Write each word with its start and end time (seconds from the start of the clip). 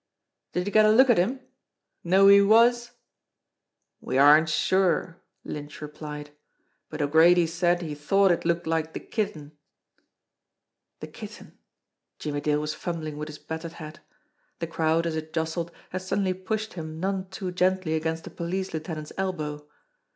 "Did 0.53 0.65
you 0.65 0.73
get 0.73 0.87
a 0.87 0.91
look 0.91 1.11
at 1.11 1.19
him? 1.19 1.41
Know 2.03 2.23
who 2.23 2.29
he 2.29 2.41
was?" 2.41 2.93
"We 4.01 4.17
aren't 4.17 4.49
sure," 4.49 5.21
Lynch 5.43 5.79
replied. 5.79 6.31
"But 6.89 7.03
O'Grady 7.03 7.45
said 7.45 7.83
he 7.83 7.93
thought 7.93 8.31
it 8.31 8.43
looked 8.43 8.65
like 8.65 8.93
the 8.93 8.99
Kitten." 8.99 9.51
The 11.01 11.07
Kitten! 11.07 11.59
Jimmie 12.17 12.41
Dale 12.41 12.59
was 12.61 12.73
fumbling 12.73 13.19
with 13.19 13.27
his 13.27 13.37
battered 13.37 13.73
hat. 13.73 13.99
The 14.57 14.65
crowd, 14.65 15.05
as 15.05 15.15
it 15.15 15.33
jostled, 15.33 15.71
had 15.91 16.01
suddenly 16.01 16.33
pushed 16.33 16.73
him 16.73 16.99
none 16.99 17.29
too 17.29 17.51
gently 17.51 17.93
against 17.93 18.23
the 18.23 18.31
police 18.31 18.73
lieutenant's 18.73 19.13
elbow. 19.19 19.67